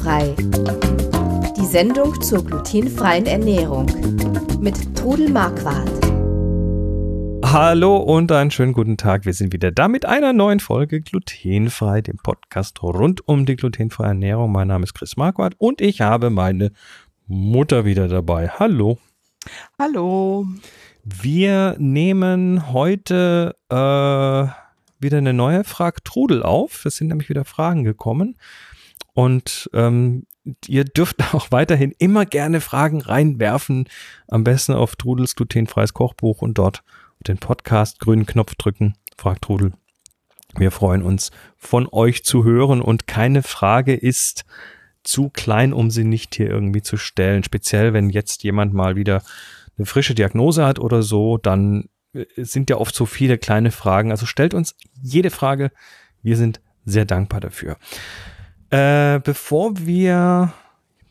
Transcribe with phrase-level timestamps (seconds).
[0.00, 0.34] Glutenfrei.
[1.56, 3.86] Die Sendung zur glutenfreien Ernährung
[4.60, 5.90] mit Trudel Marquardt.
[7.44, 9.26] Hallo und einen schönen guten Tag.
[9.26, 14.08] Wir sind wieder da mit einer neuen Folge Glutenfrei, dem Podcast rund um die glutenfreie
[14.08, 14.52] Ernährung.
[14.52, 16.72] Mein Name ist Chris Marquardt und ich habe meine
[17.26, 18.48] Mutter wieder dabei.
[18.48, 18.98] Hallo.
[19.78, 20.46] Hallo.
[21.04, 24.46] Wir nehmen heute äh,
[25.02, 26.86] wieder eine neue Frag Trudel auf.
[26.86, 28.36] Es sind nämlich wieder Fragen gekommen.
[29.12, 30.26] Und ähm,
[30.66, 33.88] ihr dürft auch weiterhin immer gerne Fragen reinwerfen.
[34.28, 36.82] Am besten auf Trudels glutenfreies Kochbuch und dort
[37.26, 38.94] den Podcast grünen Knopf drücken.
[39.16, 39.72] Fragt Trudel.
[40.56, 44.44] Wir freuen uns, von euch zu hören und keine Frage ist
[45.04, 47.44] zu klein, um sie nicht hier irgendwie zu stellen.
[47.44, 49.22] Speziell, wenn jetzt jemand mal wieder
[49.78, 54.10] eine frische Diagnose hat oder so, dann äh, sind ja oft so viele kleine Fragen.
[54.10, 55.70] Also stellt uns jede Frage.
[56.22, 57.76] Wir sind sehr dankbar dafür.
[58.70, 60.52] Äh, bevor wir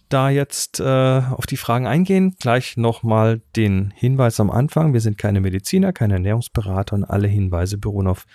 [0.07, 0.83] da jetzt äh,
[1.29, 4.93] auf die Fragen eingehen, gleich nochmal den Hinweis am Anfang.
[4.93, 8.25] Wir sind keine Mediziner, keine Ernährungsberater und alle Hinweise beruhen auf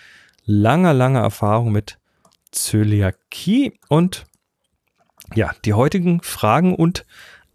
[0.45, 1.99] langer, langer Erfahrung mit
[2.53, 3.79] Zöliakie.
[3.89, 4.27] Und
[5.35, 7.07] ja, die heutigen Fragen und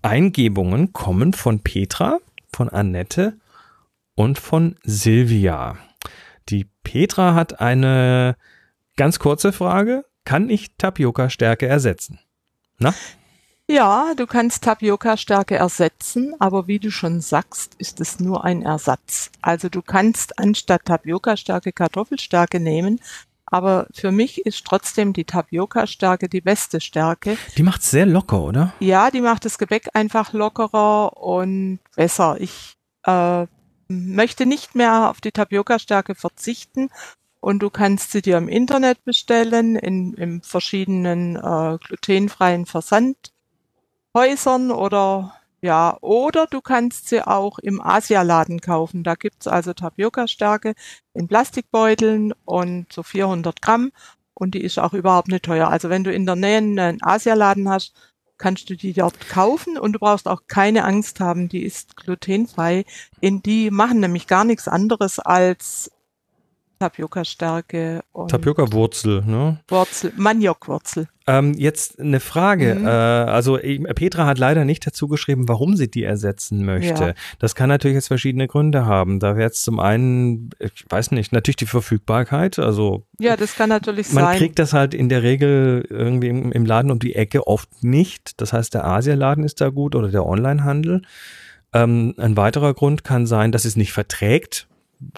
[0.01, 2.19] Eingebungen kommen von Petra,
[2.51, 3.37] von Annette
[4.15, 5.77] und von Silvia.
[6.49, 8.35] Die Petra hat eine
[8.97, 12.19] ganz kurze Frage kann ich Tapioca-Stärke ersetzen?
[12.77, 12.93] Na?
[13.67, 19.29] Ja, du kannst Tapioca-Stärke ersetzen, aber wie du schon sagst, ist es nur ein Ersatz.
[19.43, 22.99] Also du kannst anstatt Tapioca-Stärke Kartoffelstärke nehmen,
[23.45, 27.37] aber für mich ist trotzdem die Tapioca-Stärke die beste Stärke.
[27.57, 28.73] Die macht sehr locker, oder?
[28.79, 32.37] Ja, die macht das Gebäck einfach lockerer und besser.
[32.39, 33.45] Ich äh,
[33.87, 36.89] möchte nicht mehr auf die Tapioca-Stärke verzichten
[37.39, 45.33] und du kannst sie dir im Internet bestellen, in, in verschiedenen äh, glutenfreien Versandhäusern oder
[45.61, 49.03] ja, oder du kannst sie auch im Asialaden kaufen.
[49.03, 50.73] Da gibt's also Tapioca-Stärke
[51.13, 53.91] in Plastikbeuteln und so 400 Gramm
[54.33, 55.67] und die ist auch überhaupt nicht teuer.
[55.67, 57.93] Also wenn du in der Nähe einen Asialaden hast,
[58.37, 62.85] kannst du die dort kaufen und du brauchst auch keine Angst haben, die ist glutenfrei.
[63.19, 65.91] In die machen nämlich gar nichts anderes als
[66.79, 68.01] Tapioca-Stärke.
[68.29, 69.59] Tapioca-Wurzel, ne?
[69.67, 71.07] Wurzel, Maniokwurzel.
[71.27, 72.75] Ähm, jetzt eine Frage.
[72.75, 72.87] Mhm.
[72.87, 73.59] Äh, also
[73.93, 77.03] Petra hat leider nicht dazu geschrieben, warum sie die ersetzen möchte.
[77.03, 77.13] Ja.
[77.37, 79.19] Das kann natürlich jetzt verschiedene Gründe haben.
[79.19, 82.57] Da wäre jetzt zum einen, ich weiß nicht, natürlich die Verfügbarkeit.
[82.57, 84.31] Also ja, das kann natürlich man sein.
[84.31, 87.83] Man kriegt das halt in der Regel irgendwie im, im, Laden um die Ecke oft
[87.83, 88.39] nicht.
[88.41, 91.01] Das heißt, der Asialaden ist da gut oder der Onlinehandel.
[91.73, 94.69] Ähm, ein weiterer Grund kann sein, dass es nicht verträgt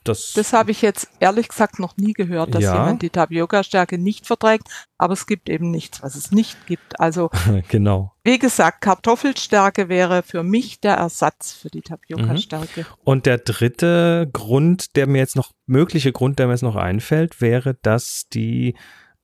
[0.03, 2.73] das, das habe ich jetzt ehrlich gesagt noch nie gehört, dass ja.
[2.73, 4.67] jemand die Tapioca-Stärke nicht verträgt,
[4.99, 6.99] aber es gibt eben nichts, was es nicht gibt.
[6.99, 7.31] Also
[7.67, 8.13] genau.
[8.23, 12.81] Wie gesagt, Kartoffelstärke wäre für mich der Ersatz für die Tapioca-Stärke.
[12.81, 12.85] Mhm.
[13.03, 17.41] Und der dritte Grund, der mir jetzt noch mögliche Grund, der mir jetzt noch einfällt,
[17.41, 18.75] wäre, dass die,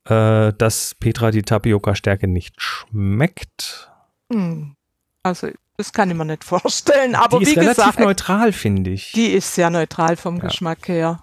[0.06, 3.92] äh, dass Petra die Tapioca-Stärke nicht schmeckt.
[4.32, 4.76] Hm.
[5.22, 7.16] Also das kann ich mir nicht vorstellen.
[7.16, 9.12] Aber die ist wie relativ gesagt, neutral, finde ich.
[9.12, 10.48] Die ist sehr neutral vom ja.
[10.48, 11.22] Geschmack her.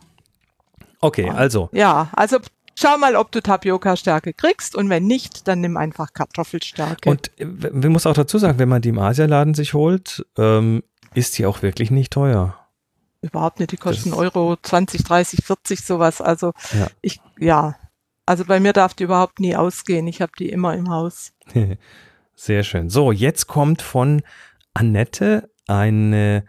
[1.00, 1.68] Okay, also.
[1.72, 2.38] Ja, also
[2.78, 7.10] schau mal, ob du Tapioca-Stärke kriegst und wenn nicht, dann nimm einfach Kartoffelstärke.
[7.10, 10.84] Und man muss auch dazu sagen, wenn man die im Asialaden sich holt, ähm,
[11.14, 12.56] ist die auch wirklich nicht teuer.
[13.22, 16.20] Überhaupt nicht, die kosten das Euro 20, 30, 40 sowas.
[16.20, 16.86] Also ja.
[17.00, 17.74] ich, ja,
[18.24, 20.06] also bei mir darf die überhaupt nie ausgehen.
[20.06, 21.32] Ich habe die immer im Haus.
[22.36, 22.90] Sehr schön.
[22.90, 24.22] So, jetzt kommt von
[24.74, 26.44] Annette eine,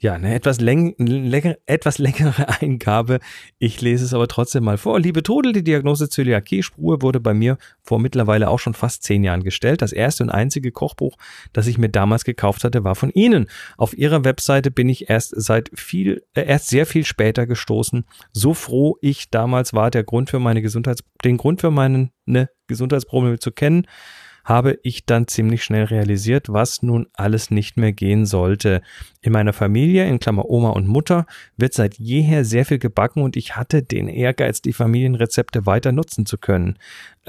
[0.00, 3.20] ja, eine etwas, läng länger, etwas längere Eingabe.
[3.58, 4.98] Ich lese es aber trotzdem mal vor.
[4.98, 9.44] Liebe Todel, die Diagnose Zöliakie-Spur wurde bei mir vor mittlerweile auch schon fast zehn Jahren
[9.44, 9.80] gestellt.
[9.80, 11.16] Das erste und einzige Kochbuch,
[11.52, 13.46] das ich mir damals gekauft hatte, war von Ihnen.
[13.76, 18.04] Auf Ihrer Webseite bin ich erst seit viel, äh, erst sehr viel später gestoßen.
[18.32, 22.50] So froh ich damals war, der Grund für meine Gesundheits, den Grund für meine ne,
[22.66, 23.86] Gesundheitsprobleme zu kennen
[24.48, 28.80] habe ich dann ziemlich schnell realisiert, was nun alles nicht mehr gehen sollte.
[29.20, 31.26] In meiner Familie, in Klammer Oma und Mutter,
[31.58, 36.24] wird seit jeher sehr viel gebacken und ich hatte den Ehrgeiz, die Familienrezepte weiter nutzen
[36.24, 36.78] zu können.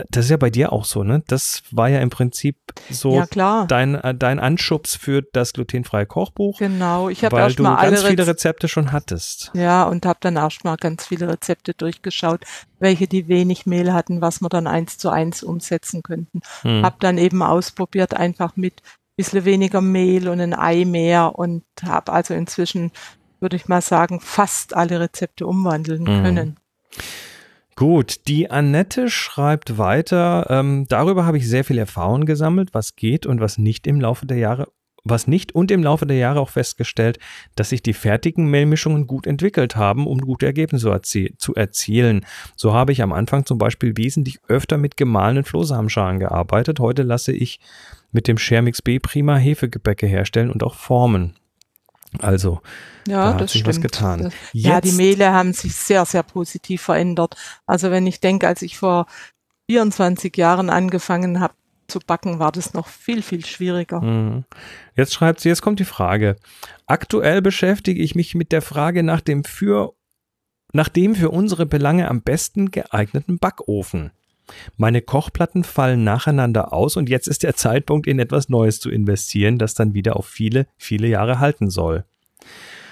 [0.09, 1.23] Das ist ja bei dir auch so, ne?
[1.27, 2.57] Das war ja im Prinzip
[2.89, 6.59] so ja, dein, äh, dein Anschubs für das glutenfreie Kochbuch.
[6.59, 9.51] Genau, ich habe weil erst mal du ganz viele Rezepte schon hattest.
[9.53, 12.41] Ja, und habe dann auch mal ganz viele Rezepte durchgeschaut,
[12.79, 16.41] welche die wenig Mehl hatten, was wir dann eins zu eins umsetzen könnten.
[16.61, 16.83] Hm.
[16.83, 18.81] Hab dann eben ausprobiert, einfach mit
[19.19, 22.91] bisschen weniger Mehl und ein Ei mehr und habe also inzwischen,
[23.41, 26.23] würde ich mal sagen, fast alle Rezepte umwandeln hm.
[26.23, 26.57] können.
[27.79, 30.47] Gut, die Annette schreibt weiter.
[30.49, 34.25] Ähm, darüber habe ich sehr viel Erfahrung gesammelt, was geht und was nicht im Laufe
[34.25, 34.67] der Jahre
[35.05, 37.19] was nicht und im Laufe der Jahre auch festgestellt,
[37.55, 42.25] dass sich die fertigen Mehlmischungen gut entwickelt haben, um gute Ergebnisse erzie zu erzielen.
[42.57, 46.81] So habe ich am Anfang zum Beispiel wesentlich öfter mit gemahlenen Flohsamenschalen gearbeitet.
[46.81, 47.61] Heute lasse ich
[48.11, 51.38] mit dem Schermix B prima Hefegebäcke herstellen und auch formen.
[52.17, 52.61] Also,
[53.07, 53.67] ja, da hat sich stimmt.
[53.67, 54.23] was getan.
[54.23, 57.35] Das, ja, die Mehle haben sich sehr, sehr positiv verändert.
[57.65, 59.05] Also wenn ich denke, als ich vor
[59.69, 61.53] 24 Jahren angefangen habe
[61.87, 64.01] zu backen, war das noch viel, viel schwieriger.
[64.01, 64.45] Mhm.
[64.95, 66.37] Jetzt schreibt sie, jetzt kommt die Frage.
[66.85, 69.93] Aktuell beschäftige ich mich mit der Frage nach dem für,
[70.73, 74.11] nach dem für unsere Belange am besten geeigneten Backofen.
[74.77, 79.57] Meine Kochplatten fallen nacheinander aus und jetzt ist der Zeitpunkt, in etwas Neues zu investieren,
[79.57, 82.05] das dann wieder auf viele, viele Jahre halten soll.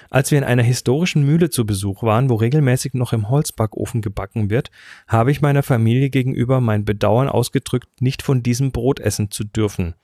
[0.09, 4.49] Als wir in einer historischen Mühle zu Besuch waren, wo regelmäßig noch im Holzbackofen gebacken
[4.49, 4.71] wird,
[5.07, 9.95] habe ich meiner Familie gegenüber mein Bedauern ausgedrückt, nicht von diesem Brot essen zu dürfen.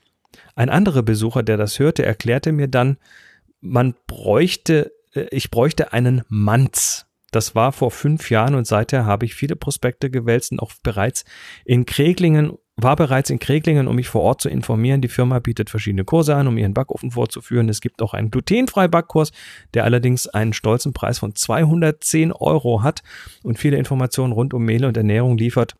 [0.55, 2.97] Ein anderer Besucher, der das hörte, erklärte mir dann,
[3.61, 7.05] man bräuchte, äh, ich bräuchte einen Manz.
[7.33, 11.25] Das war vor fünf Jahren und seither habe ich viele Prospekte gewälzt und auch bereits
[11.65, 15.01] in Kreglingen, war bereits in Kreglingen, um mich vor Ort zu informieren.
[15.01, 17.69] Die Firma bietet verschiedene Kurse an, um ihren Backofen vorzuführen.
[17.69, 19.31] Es gibt auch einen glutenfrei Backkurs,
[19.73, 23.01] der allerdings einen stolzen Preis von 210 Euro hat
[23.41, 25.75] und viele Informationen rund um Mehl und Ernährung liefert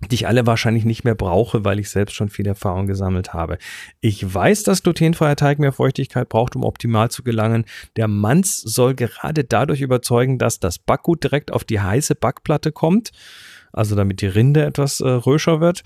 [0.00, 3.58] die ich alle wahrscheinlich nicht mehr brauche, weil ich selbst schon viel Erfahrung gesammelt habe.
[4.00, 7.64] Ich weiß, dass glutenfreier Teig mehr Feuchtigkeit braucht, um optimal zu gelangen.
[7.96, 13.10] Der Manz soll gerade dadurch überzeugen, dass das Backgut direkt auf die heiße Backplatte kommt,
[13.72, 15.82] also damit die Rinde etwas äh, röscher wird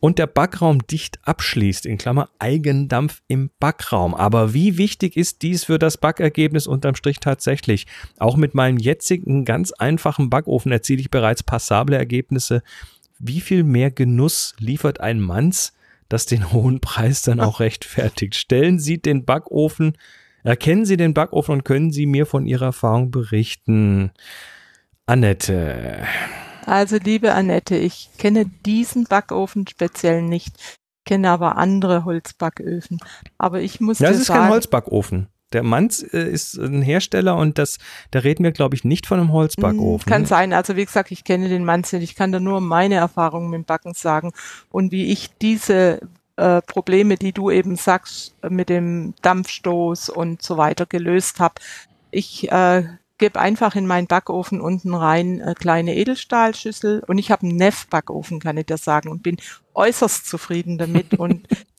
[0.00, 4.14] und der Backraum dicht abschließt, in Klammer Eigendampf im Backraum.
[4.14, 7.86] Aber wie wichtig ist dies für das Backergebnis unterm Strich tatsächlich?
[8.18, 12.62] Auch mit meinem jetzigen ganz einfachen Backofen erziele ich bereits passable Ergebnisse.
[13.22, 15.74] Wie viel mehr Genuss liefert ein Manz,
[16.08, 18.34] das den hohen Preis dann auch rechtfertigt?
[18.34, 19.96] Stellen Sie den Backofen,
[20.42, 24.10] erkennen Sie den Backofen und können Sie mir von Ihrer Erfahrung berichten?
[25.04, 25.98] Annette.
[26.64, 30.56] Also liebe Annette, ich kenne diesen Backofen speziell nicht,
[31.04, 33.00] kenne aber andere Holzbacköfen.
[33.36, 35.28] Aber ich muss Ja, es ist sagen, kein Holzbackofen.
[35.52, 37.78] Der Manz äh, ist ein Hersteller und das,
[38.10, 40.08] da reden wir, glaube ich, nicht von einem Holzbackofen.
[40.08, 40.52] Mm, Kann sein.
[40.52, 42.02] Also wie gesagt, ich kenne den Mann nicht.
[42.02, 44.32] Ich kann da nur meine Erfahrungen mit dem Backen sagen
[44.70, 46.00] und wie ich diese
[46.36, 51.54] äh, Probleme, die du eben sagst, mit dem Dampfstoß und so weiter gelöst habe.
[52.10, 52.84] Ich äh,
[53.18, 58.40] gebe einfach in meinen Backofen unten rein äh, kleine Edelstahlschüssel und ich habe einen Neff-Backofen,
[58.40, 59.36] kann ich dir sagen, und bin
[59.74, 61.46] äußerst zufrieden damit und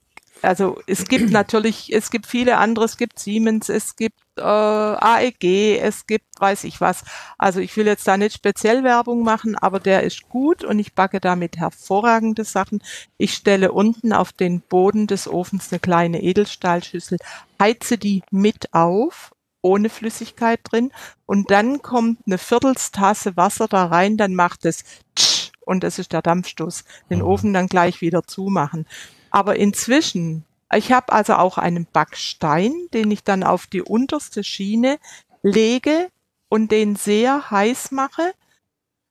[0.42, 5.80] also es gibt natürlich, es gibt viele andere, es gibt Siemens, es gibt äh, AEG,
[5.80, 7.04] es gibt weiß ich was.
[7.38, 10.94] Also ich will jetzt da nicht speziell Werbung machen, aber der ist gut und ich
[10.94, 12.82] backe damit hervorragende Sachen.
[13.18, 17.18] Ich stelle unten auf den Boden des Ofens eine kleine Edelstahlschüssel,
[17.60, 20.92] heize die mit auf ohne Flüssigkeit drin
[21.28, 24.84] und dann kommt eine Viertelstasse Wasser da rein, dann macht es
[25.16, 26.84] tsch und das ist der Dampfstoß.
[27.10, 27.26] Den Mhm.
[27.26, 28.88] Ofen dann gleich wieder zumachen.
[29.32, 35.00] Aber inzwischen, ich habe also auch einen Backstein, den ich dann auf die unterste Schiene
[35.42, 36.10] lege
[36.50, 38.34] und den sehr heiß mache.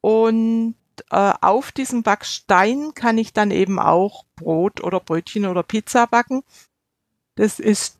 [0.03, 0.75] Und
[1.11, 6.43] äh, auf diesem Backstein kann ich dann eben auch Brot oder Brötchen oder Pizza backen.
[7.37, 7.99] Das ist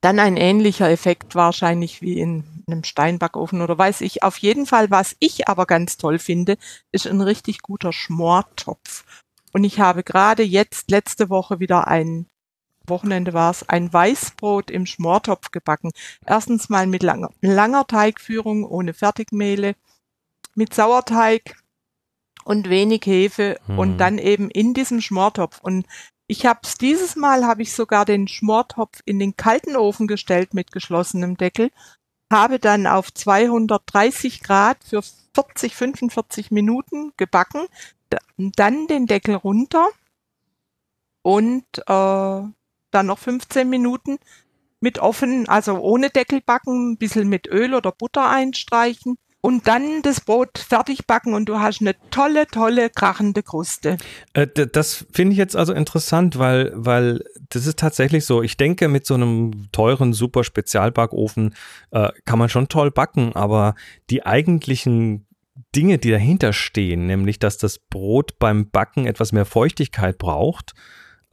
[0.00, 4.22] dann ein ähnlicher Effekt wahrscheinlich wie in einem Steinbackofen oder weiß ich.
[4.22, 6.56] Auf jeden Fall, was ich aber ganz toll finde,
[6.90, 9.04] ist ein richtig guter Schmortopf.
[9.52, 12.26] Und ich habe gerade jetzt letzte Woche wieder ein
[12.86, 15.92] Wochenende war es, ein Weißbrot im Schmortopf gebacken.
[16.26, 19.76] Erstens mal mit langer, langer Teigführung, ohne Fertigmehle,
[20.54, 21.56] mit Sauerteig
[22.44, 23.78] und wenig Hefe Hm.
[23.78, 25.60] und dann eben in diesem Schmortopf.
[25.62, 25.86] Und
[26.26, 30.54] ich habe es dieses Mal, habe ich sogar den Schmortopf in den kalten Ofen gestellt
[30.54, 31.70] mit geschlossenem Deckel,
[32.32, 35.02] habe dann auf 230 Grad für
[35.34, 37.66] 40, 45 Minuten gebacken,
[38.36, 39.88] dann den Deckel runter
[41.22, 44.18] und äh, dann noch 15 Minuten
[44.80, 50.02] mit offen, also ohne Deckel backen, ein bisschen mit Öl oder Butter einstreichen und dann
[50.02, 53.98] das Brot fertig backen und du hast eine tolle, tolle, krachende Kruste.
[54.32, 58.42] Äh, das finde ich jetzt also interessant, weil, weil das ist tatsächlich so.
[58.42, 61.54] Ich denke, mit so einem teuren, super Spezialbackofen
[61.90, 63.74] äh, kann man schon toll backen, aber
[64.10, 65.26] die eigentlichen
[65.74, 70.74] Dinge, die dahinter stehen, nämlich, dass das Brot beim Backen etwas mehr Feuchtigkeit braucht,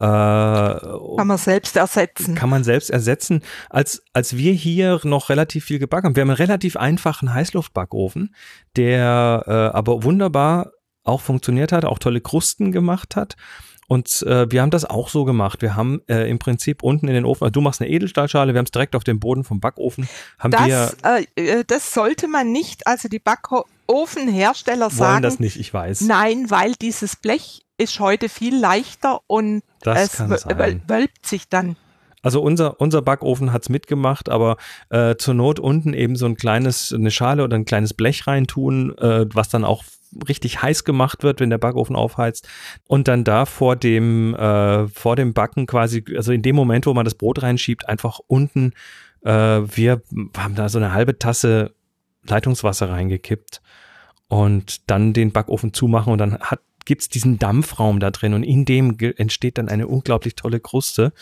[0.00, 2.34] äh, Kann man selbst ersetzen.
[2.34, 3.42] kann man selbst ersetzen.
[3.68, 8.34] Als, als wir hier noch relativ viel gebacken haben, wir haben einen relativ einfachen Heißluftbackofen,
[8.76, 10.72] der äh, aber wunderbar
[11.04, 13.36] auch funktioniert hat, auch tolle Krusten gemacht hat.
[13.88, 15.62] Und äh, wir haben das auch so gemacht.
[15.62, 18.58] Wir haben äh, im Prinzip unten in den Ofen, also du machst eine Edelstahlschale, wir
[18.58, 20.08] haben es direkt auf dem Boden vom Backofen.
[20.38, 23.79] Haben das, wir, äh, äh, das sollte man nicht, also die Backofenhersteller
[24.90, 25.12] sagen.
[25.14, 26.02] wollen das nicht, ich weiß.
[26.02, 31.76] Nein, weil dieses Blech ist heute viel leichter und Das es wölbt sich dann.
[32.22, 34.56] Also unser, unser Backofen hat's mitgemacht, aber
[34.90, 38.96] äh, zur Not unten eben so ein kleines, eine Schale oder ein kleines Blech reintun,
[38.98, 39.84] äh, was dann auch
[40.28, 42.48] richtig heiß gemacht wird, wenn der Backofen aufheizt
[42.86, 46.94] und dann da vor dem äh, vor dem Backen quasi, also in dem Moment, wo
[46.94, 48.72] man das Brot reinschiebt, einfach unten,
[49.22, 50.02] äh, wir
[50.36, 51.74] haben da so eine halbe Tasse
[52.30, 53.60] Leitungswasser reingekippt
[54.28, 58.64] und dann den Backofen zumachen und dann hat gibt's diesen Dampfraum da drin und in
[58.64, 61.12] dem entsteht dann eine unglaublich tolle Kruste.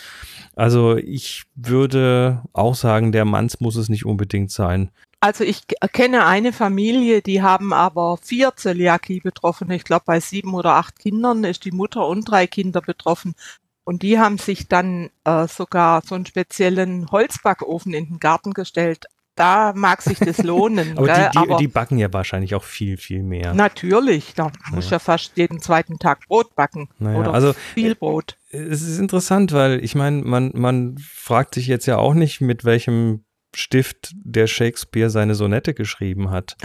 [0.57, 4.91] Also ich würde auch sagen, der Manns muss es nicht unbedingt sein.
[5.21, 5.63] Also ich
[5.93, 9.71] kenne eine Familie, die haben aber vier Zöliakie betroffen.
[9.71, 13.35] Ich glaube, bei sieben oder acht Kindern ist die Mutter und drei Kinder betroffen.
[13.83, 19.07] Und die haben sich dann äh, sogar so einen speziellen Holzbackofen in den Garten gestellt.
[19.39, 20.93] Da mag sich das lohnen.
[20.99, 23.55] Aber die, die, die backen ja wahrscheinlich auch viel, viel mehr.
[23.55, 24.93] natürlich, da muss Ja.
[24.93, 28.37] ja fast jeden zweiten Tag Brot backen Naja, oder also viel Brot.
[28.51, 32.65] es ist interessant, weil ich meine, man, man fragt sich jetzt ja auch nicht, mit
[32.65, 36.57] welchem Stift der Shakespeare seine Sonette geschrieben hat.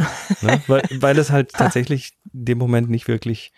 [0.42, 0.62] ne?
[0.68, 3.53] weil, weil es halt tatsächlich in dem Moment nicht wirklich,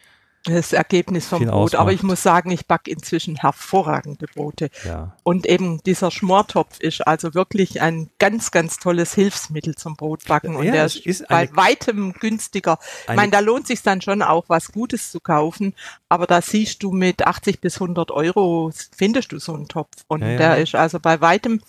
[0.45, 1.75] Das Ergebnis vom Brot.
[1.75, 4.69] Aber ich muss sagen, ich backe inzwischen hervorragende Brote.
[4.83, 5.15] ja.
[5.23, 10.55] Und eben dieser Schmortopf ist also wirklich ein ganz, ganz tolles Hilfsmittel zum Brotbacken.
[10.55, 12.77] Und Ja, der es ist, bei weitem günstiger.
[13.03, 15.73] Ich Eine- meine, da lohnt sich dann schon auch was Gutes zu kaufen.
[16.09, 19.89] Aber da siehst du mit 80 bis 100 Euro findest du so einen Topf.
[20.07, 21.61] Und Ja, der ist also bei weitem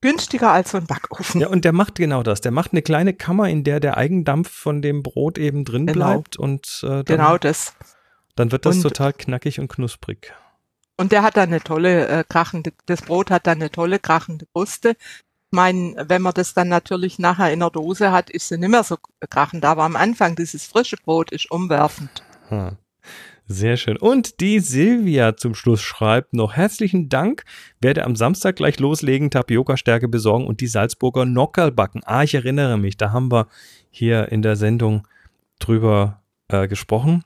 [0.00, 1.40] günstiger als so ein Backofen.
[1.40, 2.40] Ja, und der macht genau das.
[2.42, 6.12] Der macht eine kleine Kammer, in der der Eigendampf von dem Brot eben drin Genau.
[6.12, 7.72] bleibt und äh, genau das.
[8.36, 10.32] Dann wird das Und- total knackig und knusprig.
[10.96, 14.46] Und der hat dann eine tolle äh, krachende, das Brot hat dann eine tolle krachende
[14.52, 14.90] Kruste.
[14.90, 18.68] Ich meine, wenn man das dann natürlich nachher in der Dose hat, ist sie nicht
[18.70, 18.96] mehr so
[19.28, 19.64] krachend.
[19.64, 22.10] Aber am Anfang, dieses frische Brot ist umwerfend.
[22.48, 22.76] Hm.
[23.46, 23.96] Sehr schön.
[23.98, 27.42] Und die Silvia zum Schluss schreibt noch herzlichen Dank.
[27.80, 32.00] Werde am Samstag gleich loslegen, Tapioca-Stärke besorgen und die Salzburger Nockerl backen.
[32.04, 33.48] Ah, ich erinnere mich, da haben wir
[33.90, 35.06] hier in der Sendung
[35.58, 37.22] drüber äh, gesprochen.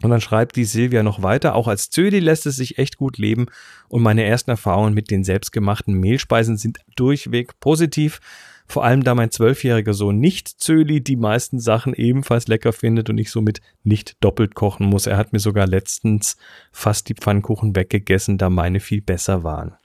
[0.00, 3.18] Und dann schreibt die Silvia noch weiter, auch als Zödi lässt es sich echt gut
[3.18, 3.46] leben
[3.88, 8.20] und meine ersten Erfahrungen mit den selbstgemachten Mehlspeisen sind durchweg positiv.
[8.66, 13.18] Vor allem da mein zwölfjähriger Sohn nicht Zöli die meisten Sachen ebenfalls lecker findet und
[13.18, 15.06] ich somit nicht doppelt kochen muss.
[15.06, 16.36] Er hat mir sogar letztens
[16.72, 19.76] fast die Pfannkuchen weggegessen, da meine viel besser waren.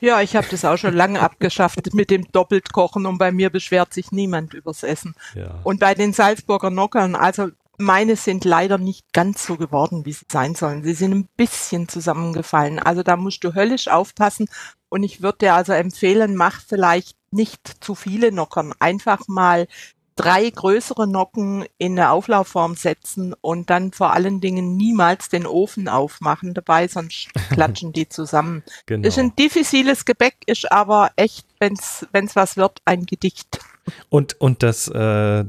[0.00, 3.92] Ja, ich habe das auch schon lange abgeschafft mit dem Doppeltkochen und bei mir beschwert
[3.92, 5.14] sich niemand übers Essen.
[5.34, 5.58] Ja.
[5.64, 10.26] Und bei den Salzburger Nockern, also meine sind leider nicht ganz so geworden, wie sie
[10.30, 10.82] sein sollen.
[10.82, 12.78] Sie sind ein bisschen zusammengefallen.
[12.78, 14.48] Also da musst du höllisch aufpassen.
[14.88, 18.74] Und ich würde dir also empfehlen, mach vielleicht nicht zu viele Nockern.
[18.80, 19.68] Einfach mal
[20.18, 25.88] drei größere Nocken in eine Auflaufform setzen und dann vor allen Dingen niemals den Ofen
[25.88, 28.64] aufmachen dabei, sonst klatschen die zusammen.
[28.86, 29.06] Genau.
[29.06, 33.60] Ist ein diffiziles Gebäck, ist aber echt, wenn's wenn's was wird, ein Gedicht.
[34.10, 35.44] Und, und das, äh,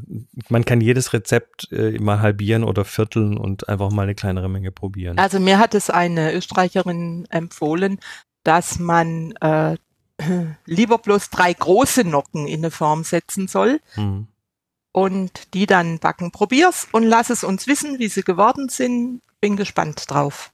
[0.50, 4.72] man kann jedes Rezept äh, mal halbieren oder vierteln und einfach mal eine kleinere Menge
[4.72, 5.18] probieren.
[5.18, 8.00] Also mir hat es eine Österreicherin empfohlen,
[8.44, 9.78] dass man äh,
[10.66, 14.28] lieber bloß drei große Nocken in eine Form setzen soll Hm.
[14.92, 16.32] Und die dann backen.
[16.32, 19.22] Probier's und lass es uns wissen, wie sie geworden sind.
[19.42, 20.52] Bin gespannt drauf.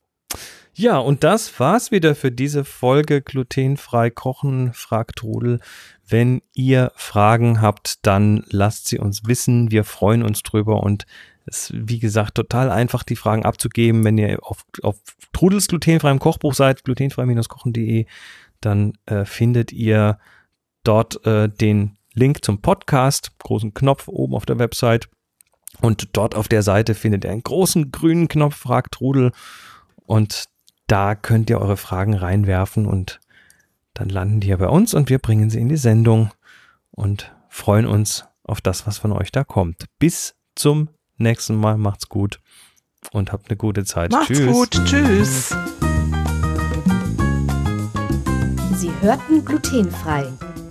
[0.77, 5.61] Ja, und das war's wieder für diese Folge glutenfrei kochen, fragt Trudel.
[6.05, 9.71] Wenn ihr Fragen habt, dann lasst sie uns wissen.
[9.71, 11.05] Wir freuen uns drüber und
[11.45, 14.03] es ist, wie gesagt, total einfach, die Fragen abzugeben.
[14.03, 14.97] Wenn ihr auf, auf
[15.31, 18.05] Trudels glutenfreiem Kochbuch seid, glutenfrei-kochen.de,
[18.59, 20.19] dann äh, findet ihr
[20.83, 25.09] dort äh, den Link zum Podcast, großen Knopf oben auf der Website.
[25.81, 29.31] Und dort auf der Seite findet ihr einen großen grünen Knopf, fragt Trudel.
[30.05, 30.45] Und
[30.87, 33.19] da könnt ihr eure Fragen reinwerfen und
[33.93, 36.31] dann landen die ja bei uns und wir bringen sie in die Sendung
[36.91, 39.85] und freuen uns auf das, was von euch da kommt.
[39.99, 41.77] Bis zum nächsten Mal.
[41.77, 42.39] Macht's gut
[43.11, 44.11] und habt eine gute Zeit.
[44.11, 44.51] Macht's Tschüss.
[44.51, 44.71] gut.
[44.85, 45.55] Tschüss.
[48.77, 50.27] Sie hörten glutenfrei.